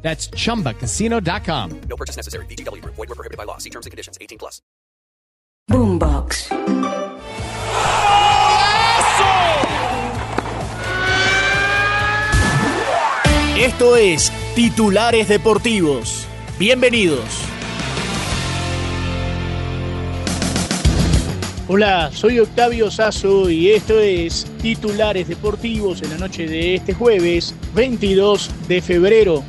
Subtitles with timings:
[0.00, 1.80] That's chumbacasino.com.
[1.88, 2.46] No purchase necessary.
[2.46, 2.82] BGW.
[2.84, 3.58] Void were prohibited by law.
[3.58, 4.16] See terms and conditions.
[4.20, 4.62] 18 plus.
[5.68, 6.48] Boombox.
[13.58, 16.26] Esto es Titulares Deportivos.
[16.58, 17.24] Bienvenidos.
[21.66, 27.54] Hola, soy Octavio Sazo y esto es Titulares Deportivos en la noche de este jueves
[27.74, 29.44] 22 de febrero.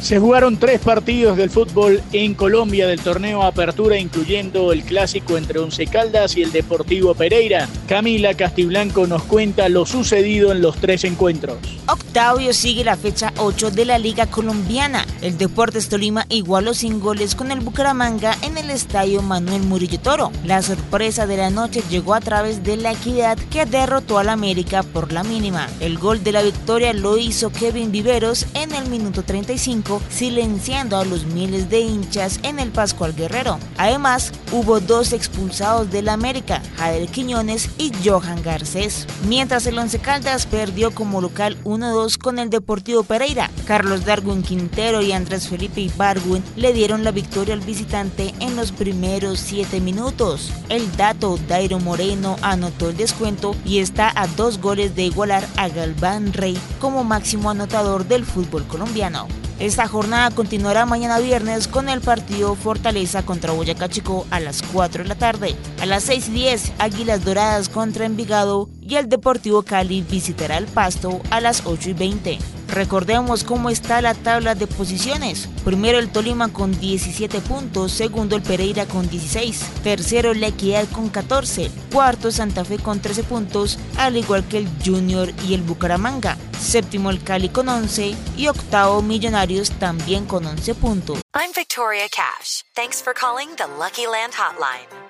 [0.00, 5.58] Se jugaron tres partidos del fútbol en Colombia del torneo Apertura, incluyendo el clásico entre
[5.58, 7.68] Once Caldas y el Deportivo Pereira.
[7.86, 11.58] Camila Castiblanco nos cuenta lo sucedido en los tres encuentros.
[11.86, 15.04] Octavio sigue la fecha 8 de la Liga Colombiana.
[15.20, 20.32] El Deportes Tolima igualó sin goles con el Bucaramanga en el estadio Manuel Murillo Toro.
[20.44, 24.82] La sorpresa de la noche llegó a través de la equidad que derrotó al América
[24.82, 25.68] por la mínima.
[25.80, 31.04] El gol de la victoria lo hizo Kevin Viveros en el minuto 35 silenciando a
[31.04, 33.58] los miles de hinchas en el Pascual Guerrero.
[33.78, 39.06] Además, hubo dos expulsados del América, Jader Quiñones y Johan Garcés.
[39.26, 45.02] Mientras el Once Caldas perdió como local 1-2 con el Deportivo Pereira, Carlos Darwin Quintero
[45.02, 50.52] y Andrés Felipe Ibargüen le dieron la victoria al visitante en los primeros 7 minutos.
[50.68, 55.68] El dato Dairo Moreno anotó el descuento y está a dos goles de igualar a
[55.68, 59.39] Galván Rey como máximo anotador del fútbol colombiano.
[59.60, 65.02] Esta jornada continuará mañana viernes con el partido Fortaleza contra Boyacá Chico a las 4
[65.02, 65.54] de la tarde.
[65.82, 70.64] A las 6 y 10, Águilas Doradas contra Envigado y el Deportivo Cali visitará el
[70.64, 72.59] Pasto a las 8 y 20.
[72.70, 75.48] Recordemos cómo está la tabla de posiciones.
[75.64, 81.08] Primero el Tolima con 17 puntos, segundo el Pereira con 16, tercero la Equidad con
[81.08, 86.36] 14, cuarto Santa Fe con 13 puntos, al igual que el Junior y el Bucaramanga,
[86.60, 91.20] séptimo el Cali con 11 y octavo Millonarios también con 11 puntos.
[91.34, 92.62] I'm Victoria Cash.
[92.74, 95.09] Thanks for calling the Lucky Land Hotline.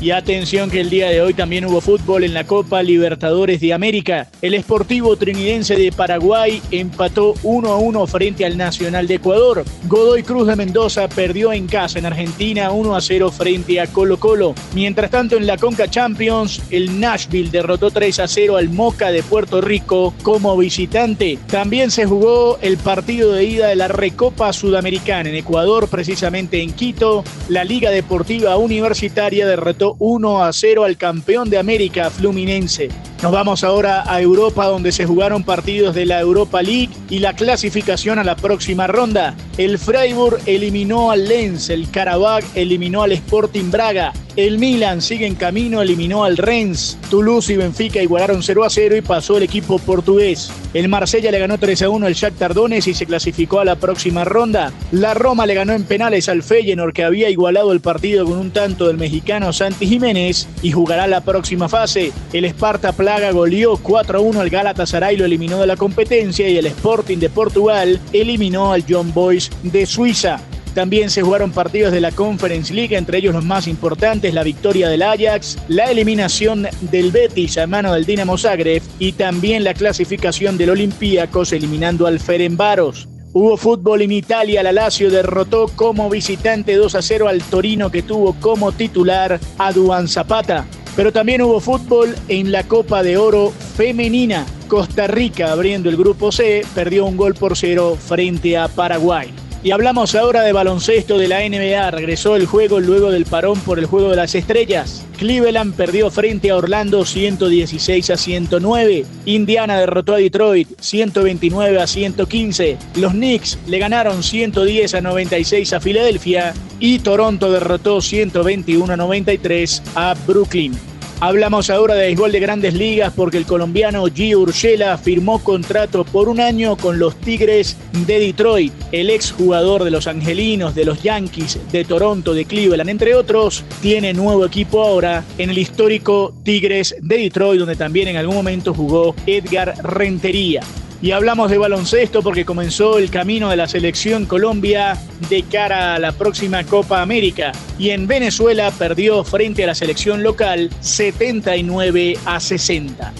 [0.00, 3.72] Y atención que el día de hoy también hubo fútbol en la Copa Libertadores de
[3.72, 4.28] América.
[4.40, 9.64] El Sportivo Trinidense de Paraguay empató 1 a 1 frente al Nacional de Ecuador.
[9.88, 14.20] Godoy Cruz de Mendoza perdió en casa en Argentina 1 a 0 frente a Colo
[14.20, 14.54] Colo.
[14.72, 19.24] Mientras tanto en la Conca Champions, el Nashville derrotó 3 a 0 al Moca de
[19.24, 21.40] Puerto Rico como visitante.
[21.48, 26.72] También se jugó el partido de ida de la Recopa Sudamericana en Ecuador, precisamente en
[26.72, 27.24] Quito.
[27.48, 32.88] La Liga Deportiva Universitaria derrotó 1 a 0 al campeón de América, Fluminense.
[33.22, 37.34] Nos vamos ahora a Europa, donde se jugaron partidos de la Europa League y la
[37.34, 39.34] clasificación a la próxima ronda.
[39.56, 45.34] El Freiburg eliminó al Lens, el Karabakh eliminó al Sporting Braga, el Milan sigue en
[45.34, 49.80] camino, eliminó al Rennes, Toulouse y Benfica igualaron 0 a 0 y pasó el equipo
[49.80, 50.52] portugués.
[50.74, 53.74] El Marsella le ganó 3 a 1 al Shakhtar Donetsk y se clasificó a la
[53.74, 54.72] próxima ronda.
[54.92, 58.52] La Roma le ganó en penales al Feyenoord que había igualado el partido con un
[58.52, 62.12] tanto del mexicano Santi Jiménez y jugará la próxima fase.
[62.32, 66.56] El Sparta Plaga goleó 4 a 1 al Galatasaray, lo eliminó de la competencia y
[66.58, 70.40] el Sporting de Portugal eliminó al John Boys de Suiza.
[70.78, 74.88] También se jugaron partidos de la Conference League, entre ellos los más importantes, la victoria
[74.88, 80.56] del Ajax, la eliminación del Betis a mano del Dinamo Zagreb y también la clasificación
[80.56, 83.08] del Olympiacos eliminando al Ferenbaros.
[83.32, 88.02] Hubo fútbol en Italia, la Lazio derrotó como visitante 2 a 0 al Torino que
[88.02, 90.64] tuvo como titular a Duan Zapata.
[90.94, 94.46] Pero también hubo fútbol en la Copa de Oro femenina.
[94.68, 99.34] Costa Rica, abriendo el grupo C, perdió un gol por cero frente a Paraguay.
[99.62, 101.90] Y hablamos ahora de baloncesto de la NBA.
[101.90, 105.04] Regresó el juego luego del parón por el juego de las estrellas.
[105.18, 109.04] Cleveland perdió frente a Orlando 116 a 109.
[109.26, 112.78] Indiana derrotó a Detroit 129 a 115.
[112.96, 116.54] Los Knicks le ganaron 110 a 96 a Filadelfia.
[116.78, 120.78] Y Toronto derrotó 121 a 93 a Brooklyn.
[121.20, 126.28] Hablamos ahora de béisbol de grandes ligas porque el colombiano Gio Urshela firmó contrato por
[126.28, 127.76] un año con los Tigres
[128.06, 128.72] de Detroit.
[128.92, 134.12] El exjugador de los Angelinos, de los Yankees, de Toronto, de Cleveland, entre otros, tiene
[134.12, 139.16] nuevo equipo ahora en el histórico Tigres de Detroit, donde también en algún momento jugó
[139.26, 140.60] Edgar Rentería.
[141.00, 144.98] Y hablamos de baloncesto porque comenzó el camino de la selección Colombia
[145.30, 147.52] de cara a la próxima Copa América.
[147.78, 153.12] Y en Venezuela perdió frente a la selección local 79 a 60.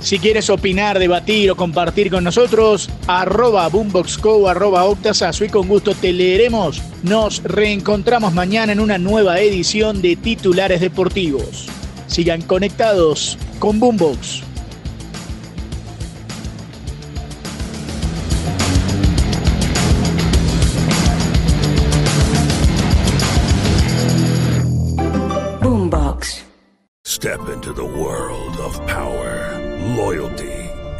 [0.00, 5.94] Si quieres opinar, debatir o compartir con nosotros, arroba boomboxco, arroba octasazo y con gusto
[5.94, 6.82] te leeremos.
[7.02, 11.68] Nos reencontramos mañana en una nueva edición de Titulares Deportivos.
[12.12, 14.42] Sigan conectados con Boombox.
[25.62, 26.42] Boombox.
[27.06, 29.58] Step into the world of power,
[29.96, 30.61] loyalty,